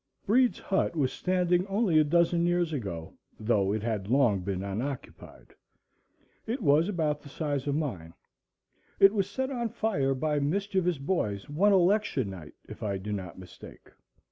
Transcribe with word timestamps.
Breed's 0.25 0.57
hut 0.57 0.95
was 0.95 1.13
standing 1.13 1.67
only 1.67 1.99
a 1.99 2.03
dozen 2.03 2.47
years 2.47 2.73
ago, 2.73 3.13
though 3.39 3.71
it 3.71 3.83
had 3.83 4.07
long 4.07 4.39
been 4.39 4.63
unoccupied. 4.63 5.53
It 6.47 6.59
was 6.63 6.89
about 6.89 7.21
the 7.21 7.29
size 7.29 7.67
of 7.67 7.75
mine. 7.75 8.15
It 8.99 9.13
was 9.13 9.29
set 9.29 9.51
on 9.51 9.69
fire 9.69 10.15
by 10.15 10.39
mischievous 10.39 10.97
boys, 10.97 11.47
one 11.51 11.71
Election 11.71 12.31
night, 12.31 12.55
if 12.67 12.81
I 12.81 12.97
do 12.97 13.11
not 13.13 13.37
mistake. 13.37 13.91